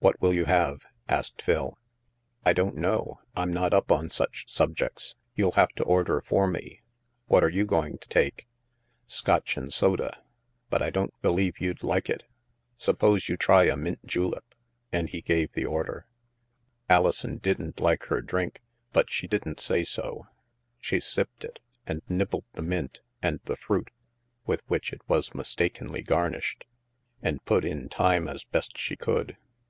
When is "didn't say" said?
19.26-19.84